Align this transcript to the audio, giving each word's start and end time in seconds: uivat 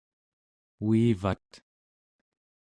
uivat 0.87 1.49